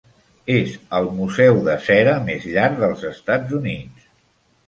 [0.53, 4.09] És el Museu de cera més llarg dels Estats Units.